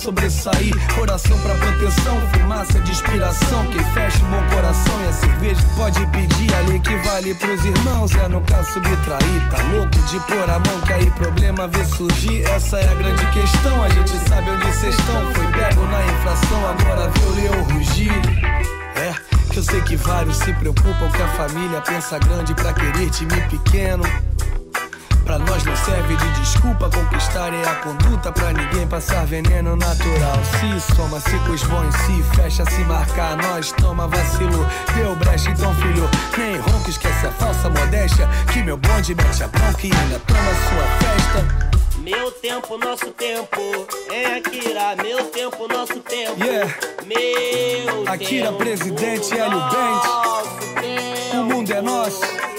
sobressair. 0.03 0.75
Coração 0.97 1.39
pra 1.39 1.55
proteção, 1.55 2.21
fumaça 2.33 2.81
de 2.81 2.91
inspiração. 2.91 3.65
Quem 3.67 3.85
fecha 3.95 4.19
o 4.25 4.27
bom 4.27 4.55
coração 4.55 5.05
e 5.05 5.09
a 5.09 5.13
cerveja 5.13 5.63
pode 5.77 6.07
pedir 6.07 6.55
ali 6.57 6.81
que 6.81 6.97
vale 7.09 7.35
pros 7.35 7.65
irmãos. 7.65 8.13
É 8.17 8.29
nunca 8.29 8.65
subtrair, 8.65 9.51
tá 9.51 9.63
louco 9.73 9.99
de 10.11 10.19
pôr 10.21 10.51
a 10.51 10.59
mão 10.59 10.83
aí 10.93 11.11
problema 11.13 11.69
vê 11.69 11.85
surgir. 11.85 12.43
Essa 12.43 12.79
é 12.79 12.91
a 12.91 12.95
grande 12.95 13.25
questão, 13.27 13.83
a 13.83 13.89
gente 13.89 14.11
sabe 14.29 14.51
onde 14.51 14.73
cês 14.75 14.99
estão. 14.99 15.33
Foi 15.35 15.47
pego 15.53 15.83
na 15.87 16.05
inflação, 16.05 16.69
agora 16.69 17.09
vê 17.09 17.49
o 17.57 17.63
rugir. 17.73 18.13
É, 18.97 19.15
que 19.53 19.59
eu 19.59 19.63
sei 19.63 19.81
que 19.83 19.97
vários 19.97 20.37
se 20.37 20.53
preocupam 20.55 21.11
que 21.15 21.23
a 21.23 21.29
família 21.29 21.81
pensa 21.81 22.19
grande 22.19 22.55
pra 22.55 22.73
querer 22.73 23.09
time 23.11 23.41
pequeno. 23.49 24.32
Pra 25.25 25.39
nós 25.39 25.65
não 25.65 25.77
serve 25.77 26.17
de 26.17 26.41
desculpa 26.41 26.91
conquistar 26.91 27.53
é 27.55 27.69
a 27.69 27.75
conduta 27.77 28.33
pra 28.33 28.53
ninguém 28.53 28.87
passar 28.87 29.25
veneno 29.27 29.77
natural. 29.77 30.39
Se 30.45 30.95
soma, 30.95 31.21
se 31.21 31.37
bons, 31.67 31.95
se 31.95 32.23
fecha, 32.35 32.65
se 32.65 32.81
marcar, 32.85 33.37
nós 33.37 33.73
toma 33.73 34.09
vacilo. 34.09 34.67
Deu 34.95 35.15
brecha, 35.17 35.51
então 35.51 35.75
filho, 35.77 36.09
nem 36.37 36.57
ronco, 36.57 36.91
esquece 36.91 37.27
a 37.27 37.31
falsa 37.33 37.71
modéstia. 37.71 38.29
Que 38.53 38.63
meu 38.63 38.77
bonde 38.77 39.15
mete 39.15 39.45
a 39.45 39.49
bronca 39.49 39.87
e 39.87 39.91
ainda 39.93 40.19
toma 40.21 40.41
sua 40.41 40.85
festa. 40.99 41.73
Meu 41.99 42.33
tempo, 42.33 42.77
nosso 42.79 43.07
tempo, 43.13 43.61
é 44.11 44.35
Akira, 44.37 44.97
meu 45.01 45.25
tempo, 45.27 45.69
nosso 45.69 46.01
tempo. 46.01 46.43
Yeah. 46.43 46.75
Meu 47.07 48.13
Akira, 48.13 48.47
tempo, 48.47 48.59
presidente, 48.59 49.33
Hélio 49.33 49.61
Bent. 49.61 50.05
nosso 50.05 50.75
tempo. 50.81 51.39
O 51.39 51.45
mundo 51.45 51.73
é 51.73 51.81
nosso. 51.81 52.52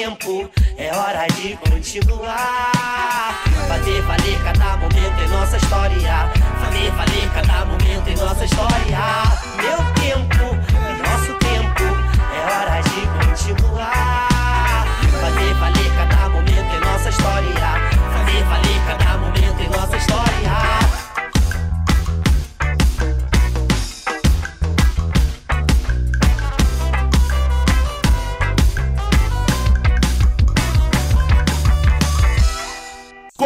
Tempo, 0.00 0.50
é 0.78 0.90
hora 0.96 1.26
de 1.26 1.54
continuar. 1.58 3.42
Fazer 3.68 4.00
valer 4.00 4.42
cada 4.42 4.76
momento 4.78 5.22
em 5.22 5.28
nossa 5.28 5.58
história. 5.58 6.32
Fazer 6.58 6.90
valer 6.92 7.30
cada 7.34 7.66
momento 7.66 8.08
em 8.08 8.16
nossa 8.16 8.44
história. 8.46 8.98
Meu 9.58 9.76
tempo, 10.02 10.29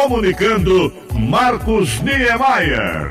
Comunicando, 0.07 0.93
Marcos 1.15 1.99
Niemeyer. 2.01 3.09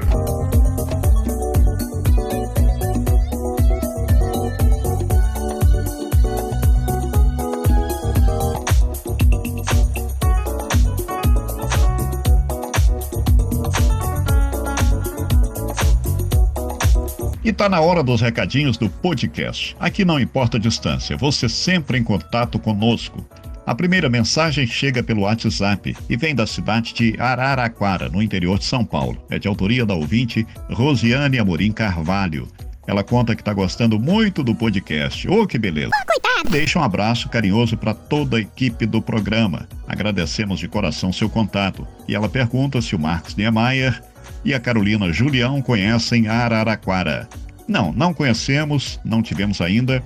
E 17.43 17.53
tá 17.53 17.69
na 17.69 17.81
hora 17.81 18.05
dos 18.05 18.21
recadinhos 18.21 18.77
do 18.77 18.89
podcast. 18.89 19.77
Aqui 19.81 20.05
não 20.05 20.21
importa 20.21 20.59
a 20.59 20.61
distância, 20.61 21.17
você 21.17 21.49
sempre 21.49 21.99
em 21.99 22.05
contato 22.05 22.57
conosco. 22.57 23.27
A 23.67 23.75
primeira 23.75 24.11
mensagem 24.11 24.67
chega 24.67 25.03
pelo 25.03 25.23
WhatsApp 25.23 25.97
e 26.09 26.17
vem 26.19 26.35
da 26.35 26.47
cidade 26.47 26.93
de 26.93 27.19
Araraquara, 27.19 28.11
no 28.11 28.23
interior 28.23 28.59
de 28.59 28.67
São 28.67 28.85
Paulo. 28.85 29.25
É 29.31 29.39
de 29.39 29.49
autoria 29.49 29.87
da 29.87 29.95
ouvinte 29.95 30.47
Rosiane 30.71 31.39
Amorim 31.39 31.73
Carvalho. 31.73 32.47
Ela 32.87 33.03
conta 33.03 33.35
que 33.35 33.41
está 33.41 33.55
gostando 33.55 33.99
muito 33.99 34.45
do 34.45 34.55
podcast. 34.55 35.27
Ô, 35.27 35.43
oh, 35.43 35.47
que 35.47 35.59
beleza! 35.59 35.91
Oh, 35.95 36.49
Deixa 36.51 36.79
um 36.79 36.83
abraço 36.83 37.31
carinhoso 37.31 37.75
para 37.75 37.95
toda 37.95 38.37
a 38.37 38.41
equipe 38.41 38.85
do 38.85 39.01
programa. 39.01 39.67
Agradecemos 39.89 40.61
de 40.61 40.69
coração 40.69 41.11
seu 41.11 41.31
contato. 41.31 41.87
E 42.07 42.15
ela 42.15 42.29
pergunta 42.29 42.83
se 42.83 42.95
o 42.95 42.99
Marcos 42.99 43.35
Niemeyer 43.35 44.03
e 44.45 44.53
a 44.53 44.61
Carolina 44.61 45.11
Julião 45.11 45.63
conhecem 45.63 46.29
Araraquara. 46.29 47.27
Não, 47.67 47.93
não 47.93 48.13
conhecemos, 48.13 49.01
não 49.03 49.23
tivemos 49.23 49.63
ainda 49.63 50.05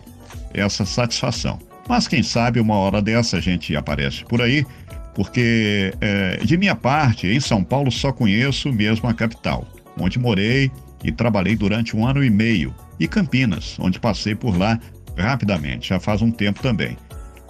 essa 0.54 0.84
satisfação. 0.84 1.58
Mas 1.88 2.06
quem 2.06 2.22
sabe 2.22 2.60
uma 2.60 2.76
hora 2.76 3.00
dessa 3.00 3.38
a 3.38 3.40
gente 3.40 3.74
aparece 3.74 4.24
por 4.24 4.42
aí, 4.42 4.66
porque 5.14 5.92
é, 6.00 6.36
de 6.44 6.56
minha 6.56 6.76
parte, 6.76 7.26
em 7.26 7.40
São 7.40 7.64
Paulo 7.64 7.90
só 7.90 8.12
conheço 8.12 8.72
mesmo 8.72 9.08
a 9.08 9.14
capital, 9.14 9.66
onde 9.98 10.18
morei 10.18 10.70
e 11.02 11.10
trabalhei 11.10 11.56
durante 11.56 11.96
um 11.96 12.06
ano 12.06 12.22
e 12.22 12.30
meio, 12.30 12.74
e 13.00 13.08
Campinas, 13.08 13.76
onde 13.80 13.98
passei 13.98 14.34
por 14.34 14.56
lá 14.56 14.78
rapidamente, 15.16 15.88
já 15.88 15.98
faz 15.98 16.22
um 16.22 16.30
tempo 16.30 16.60
também. 16.62 16.96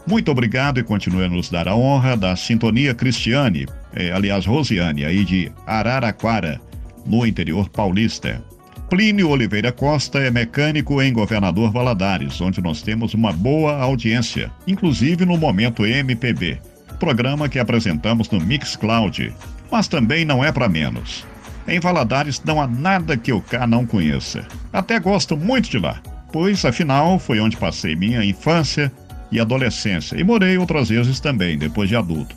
Muito 0.07 0.31
obrigado 0.31 0.81
e 0.81 0.83
continue 0.83 1.25
a 1.25 1.29
nos 1.29 1.51
dar 1.51 1.69
a 1.69 1.77
honra 1.77 2.17
da 2.17 2.35
sintonia 2.35 2.95
Cristiane, 2.95 3.67
é, 3.93 4.11
aliás, 4.13 4.47
Rosiane, 4.47 5.05
aí 5.05 5.25
de 5.25 5.53
Araraquara, 5.67 6.61
no 7.05 7.27
interior 7.27 7.69
paulista. 7.69 8.43
Plínio 8.89 9.29
Oliveira 9.29 9.71
Costa 9.71 10.19
é 10.19 10.31
mecânico 10.31 11.03
em 11.03 11.13
Governador 11.13 11.71
Valadares, 11.71 12.41
onde 12.41 12.63
nós 12.63 12.81
temos 12.81 13.13
uma 13.13 13.31
boa 13.31 13.77
audiência, 13.83 14.51
inclusive 14.67 15.27
no 15.27 15.37
Momento 15.37 15.85
MPB, 15.85 16.59
programa 16.99 17.51
que 17.51 17.59
apresentamos 17.59 18.31
no 18.31 18.41
Mixcloud. 18.41 19.35
Mas 19.71 19.89
também 19.89 20.25
não 20.25 20.43
é 20.43 20.51
para 20.51 20.71
menos. 20.71 21.27
Em 21.67 21.79
Valadares 21.79 22.43
não 22.43 22.63
há 22.63 22.67
nada 22.67 23.15
que 23.15 23.31
eu 23.31 23.43
cá 23.43 23.67
não 23.67 23.85
conheça. 23.85 24.47
Até 24.73 24.99
gosto 24.99 25.37
muito 25.37 25.69
de 25.69 25.79
lá, 25.79 26.01
pois 26.33 26.65
afinal 26.65 27.19
foi 27.19 27.41
onde 27.41 27.59
passei 27.59 27.95
minha 27.95 28.25
infância 28.25 28.91
e 29.31 29.39
adolescência 29.39 30.19
e 30.19 30.25
morei 30.25 30.57
outras 30.57 30.89
vezes 30.89 31.21
também, 31.21 31.59
depois 31.59 31.91
de 31.91 31.97
adulto. 31.97 32.35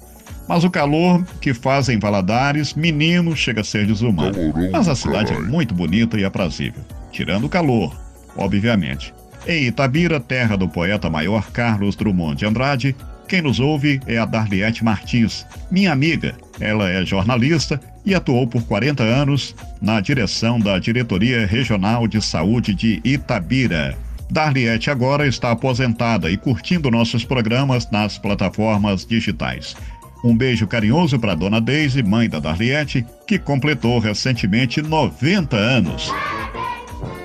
Mas 0.52 0.66
o 0.66 0.70
calor 0.70 1.24
que 1.40 1.54
fazem 1.54 1.98
Valadares, 1.98 2.74
menino, 2.74 3.34
chega 3.38 3.62
a 3.62 3.64
ser 3.64 3.88
desumano. 3.88 4.34
Mas 4.70 4.90
a 4.90 4.96
cidade 4.96 5.32
é 5.32 5.40
muito 5.40 5.74
bonita 5.74 6.20
e 6.20 6.26
aprazível. 6.26 6.84
Tirando 7.10 7.46
o 7.46 7.50
calor, 7.50 7.96
obviamente. 8.36 9.14
Em 9.48 9.68
Itabira, 9.68 10.20
terra 10.20 10.58
do 10.58 10.68
poeta 10.68 11.10
maior 11.10 11.50
Carlos 11.52 11.96
Drummond 11.96 12.36
de 12.36 12.46
Andrade, 12.46 12.94
quem 13.30 13.42
nos 13.42 13.62
ouve 13.62 14.02
é 14.06 14.18
a 14.18 14.26
Darliette 14.26 14.84
Martins, 14.84 15.48
minha 15.72 15.94
amiga. 15.94 16.36
Ela 16.60 16.90
é 16.90 17.06
jornalista 17.06 17.80
e 18.06 18.14
atuou 18.14 18.46
por 18.46 18.62
40 18.64 19.04
anos 19.04 19.56
na 19.82 20.02
direção 20.02 20.60
da 20.60 20.78
Diretoria 20.80 21.46
Regional 21.46 22.10
de 22.10 22.22
Saúde 22.22 22.76
de 22.76 23.00
Itabira. 23.06 23.98
Darliette 24.32 24.90
agora 24.90 25.28
está 25.28 25.52
aposentada 25.52 26.32
e 26.32 26.38
curtindo 26.38 26.90
nossos 26.90 27.26
programas 27.26 27.92
nas 27.92 28.18
plataformas 28.18 29.06
digitais. 29.06 29.76
Um 30.24 30.38
beijo 30.38 30.68
carinhoso 30.68 31.18
para 31.18 31.34
Dona 31.34 31.60
Deise, 31.60 32.04
mãe 32.04 32.30
da 32.30 32.40
Darliette, 32.40 33.04
que 33.26 33.40
completou 33.40 33.98
recentemente 33.98 34.82
90 34.82 35.58
anos. 35.58 36.12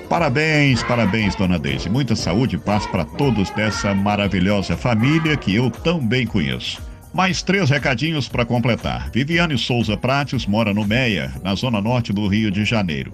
Parabéns, 0.09 0.81
parabéns, 0.83 1.35
Dona 1.35 1.59
Deise. 1.59 1.89
Muita 1.89 2.15
saúde 2.15 2.55
e 2.55 2.59
paz 2.59 2.87
para 2.87 3.05
todos 3.05 3.51
dessa 3.51 3.93
maravilhosa 3.93 4.75
família 4.75 5.37
que 5.37 5.53
eu 5.53 5.69
tão 5.69 5.99
bem 5.99 6.25
conheço. 6.25 6.81
Mais 7.13 7.43
três 7.43 7.69
recadinhos 7.69 8.27
para 8.27 8.45
completar. 8.45 9.11
Viviane 9.11 9.57
Souza 9.57 9.95
Prates 9.95 10.47
mora 10.47 10.73
no 10.73 10.85
Meia, 10.85 11.31
na 11.43 11.53
zona 11.53 11.79
norte 11.79 12.11
do 12.11 12.27
Rio 12.27 12.49
de 12.49 12.65
Janeiro. 12.65 13.13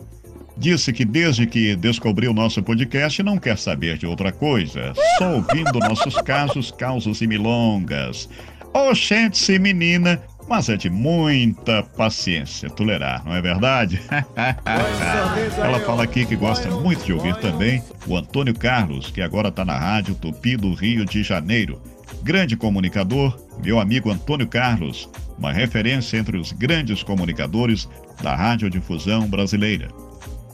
Disse 0.55 0.93
que 0.93 1.03
desde 1.03 1.47
que 1.47 1.75
descobriu 1.75 2.31
nosso 2.31 2.61
podcast 2.61 3.23
não 3.23 3.39
quer 3.39 3.57
saber 3.57 3.97
de 3.97 4.05
outra 4.05 4.31
coisa, 4.31 4.93
só 5.17 5.33
ouvindo 5.33 5.79
nossos 5.79 6.15
casos, 6.21 6.71
causos 6.71 7.21
e 7.21 7.27
milongas. 7.27 8.29
Oxente-se, 8.73 9.59
menina, 9.59 10.21
mas 10.47 10.67
é 10.67 10.75
de 10.75 10.89
muita 10.89 11.83
paciência 11.83 12.69
tolerar, 12.69 13.23
não 13.23 13.35
é 13.35 13.41
verdade? 13.41 14.01
Ela 15.57 15.79
fala 15.81 16.03
aqui 16.03 16.25
que 16.25 16.35
gosta 16.35 16.69
muito 16.69 17.05
de 17.05 17.13
ouvir 17.13 17.35
também 17.35 17.83
o 18.07 18.17
Antônio 18.17 18.53
Carlos, 18.53 19.11
que 19.11 19.21
agora 19.21 19.49
está 19.49 19.63
na 19.63 19.77
rádio 19.77 20.15
Tupi 20.15 20.57
do 20.57 20.73
Rio 20.73 21.05
de 21.05 21.23
Janeiro. 21.23 21.81
Grande 22.23 22.57
comunicador, 22.57 23.37
meu 23.63 23.79
amigo 23.79 24.11
Antônio 24.11 24.47
Carlos, 24.47 25.09
uma 25.37 25.51
referência 25.51 26.17
entre 26.17 26.37
os 26.37 26.51
grandes 26.51 27.03
comunicadores 27.03 27.87
da 28.21 28.35
radiodifusão 28.35 29.27
brasileira. 29.27 29.89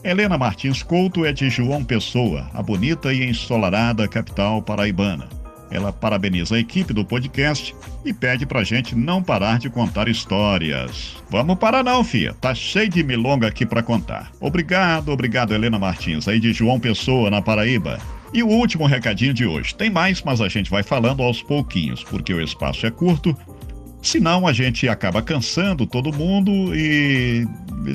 Helena 0.02 0.38
Martins 0.38 0.82
Couto 0.82 1.24
é 1.24 1.32
de 1.32 1.50
João 1.50 1.84
Pessoa, 1.84 2.50
a 2.54 2.62
bonita 2.62 3.12
e 3.12 3.24
ensolarada 3.24 4.08
capital 4.08 4.62
paraibana. 4.62 5.39
Ela 5.70 5.92
parabeniza 5.92 6.56
a 6.56 6.58
equipe 6.58 6.92
do 6.92 7.04
podcast 7.04 7.74
e 8.04 8.12
pede 8.12 8.44
pra 8.44 8.64
gente 8.64 8.96
não 8.96 9.22
parar 9.22 9.58
de 9.58 9.70
contar 9.70 10.08
histórias. 10.08 11.16
Vamos 11.30 11.58
parar 11.58 11.84
não, 11.84 12.02
fia. 12.02 12.34
Tá 12.34 12.54
cheio 12.54 12.88
de 12.88 13.02
milonga 13.04 13.46
aqui 13.46 13.64
para 13.64 13.82
contar. 13.82 14.32
Obrigado, 14.40 15.10
obrigado, 15.10 15.54
Helena 15.54 15.78
Martins, 15.78 16.26
aí 16.26 16.40
de 16.40 16.52
João 16.52 16.80
Pessoa, 16.80 17.30
na 17.30 17.40
Paraíba. 17.40 17.98
E 18.32 18.42
o 18.42 18.48
último 18.48 18.86
recadinho 18.86 19.34
de 19.34 19.46
hoje. 19.46 19.74
Tem 19.74 19.90
mais, 19.90 20.22
mas 20.22 20.40
a 20.40 20.48
gente 20.48 20.70
vai 20.70 20.82
falando 20.82 21.22
aos 21.22 21.42
pouquinhos, 21.42 22.02
porque 22.02 22.32
o 22.32 22.40
espaço 22.40 22.86
é 22.86 22.90
curto. 22.90 23.36
Senão 24.02 24.46
a 24.46 24.52
gente 24.52 24.88
acaba 24.88 25.20
cansando 25.20 25.86
todo 25.86 26.12
mundo 26.12 26.74
e 26.74 27.46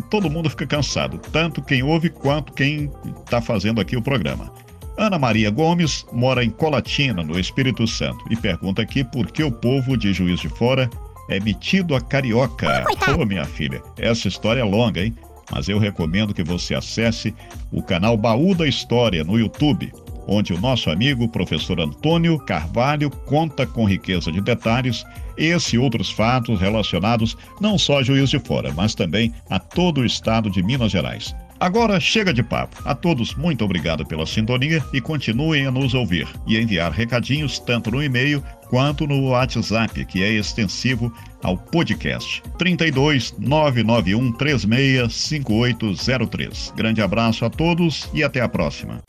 todo 0.09 0.29
mundo 0.29 0.49
fica 0.49 0.67
cansado, 0.67 1.17
tanto 1.17 1.63
quem 1.63 1.81
ouve 1.83 2.09
quanto 2.09 2.53
quem 2.53 2.91
está 3.23 3.41
fazendo 3.41 3.81
aqui 3.81 3.97
o 3.97 4.01
programa. 4.01 4.51
Ana 4.97 5.19
Maria 5.19 5.49
Gomes 5.49 6.05
mora 6.11 6.43
em 6.43 6.49
Colatina, 6.49 7.21
no 7.21 7.37
Espírito 7.37 7.85
Santo, 7.85 8.23
e 8.29 8.35
pergunta 8.35 8.81
aqui 8.81 9.03
por 9.03 9.29
que 9.29 9.43
o 9.43 9.51
povo 9.51 9.97
de 9.97 10.13
Juiz 10.13 10.39
de 10.39 10.47
Fora 10.47 10.89
é 11.29 11.39
metido 11.39 11.95
a 11.95 12.01
carioca. 12.01 12.85
Ô, 13.09 13.21
oh, 13.21 13.25
minha 13.25 13.45
filha, 13.45 13.81
essa 13.97 14.27
história 14.27 14.61
é 14.61 14.63
longa, 14.63 15.03
hein? 15.03 15.13
Mas 15.51 15.67
eu 15.67 15.77
recomendo 15.77 16.33
que 16.33 16.43
você 16.43 16.73
acesse 16.73 17.35
o 17.71 17.83
canal 17.83 18.17
Baú 18.17 18.55
da 18.55 18.67
História 18.67 19.23
no 19.23 19.37
YouTube, 19.37 19.91
onde 20.27 20.53
o 20.53 20.59
nosso 20.59 20.89
amigo 20.89 21.27
professor 21.27 21.79
Antônio 21.79 22.39
Carvalho 22.39 23.09
conta 23.09 23.67
com 23.67 23.85
riqueza 23.85 24.31
de 24.31 24.41
detalhes 24.41 25.05
esse 25.37 25.75
e 25.75 25.79
outros 25.79 26.09
fatos 26.09 26.59
relacionados 26.59 27.37
não 27.59 27.77
só 27.77 27.99
a 27.99 28.03
Juiz 28.03 28.29
de 28.29 28.39
Fora, 28.39 28.71
mas 28.73 28.95
também 28.95 29.33
a 29.49 29.59
todo 29.59 30.01
o 30.01 30.05
estado 30.05 30.49
de 30.49 30.63
Minas 30.63 30.91
Gerais. 30.91 31.35
Agora 31.59 31.99
chega 31.99 32.33
de 32.33 32.43
papo. 32.43 32.81
A 32.83 32.93
todos, 32.93 33.33
muito 33.35 33.63
obrigado 33.63 34.05
pela 34.05 34.25
sintonia 34.25 34.83
e 34.91 34.99
continuem 34.99 35.65
a 35.65 35.71
nos 35.71 35.93
ouvir 35.93 36.27
e 36.45 36.57
enviar 36.57 36.91
recadinhos 36.91 37.59
tanto 37.59 37.89
no 37.89 38.03
e-mail 38.03 38.43
quanto 38.69 39.07
no 39.07 39.29
WhatsApp, 39.29 40.05
que 40.05 40.21
é 40.21 40.33
extensivo 40.33 41.13
ao 41.41 41.57
podcast 41.57 42.43
32 42.57 43.35
991 43.39 44.33
36 44.33 45.13
5803. 45.13 46.73
Grande 46.75 47.01
abraço 47.01 47.45
a 47.45 47.49
todos 47.49 48.09
e 48.13 48.23
até 48.23 48.41
a 48.41 48.49
próxima. 48.49 49.01